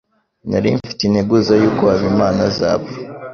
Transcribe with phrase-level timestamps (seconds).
[0.49, 2.95] Nari mfite integuza yuko Habimana azapfa.